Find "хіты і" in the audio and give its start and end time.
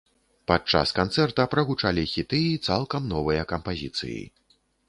2.13-2.59